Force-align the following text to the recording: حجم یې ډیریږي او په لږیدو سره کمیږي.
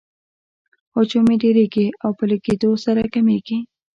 حجم 0.93 1.25
یې 1.31 1.35
ډیریږي 1.41 1.87
او 2.03 2.09
په 2.17 2.23
لږیدو 2.31 2.71
سره 2.85 3.01
کمیږي. 3.13 3.59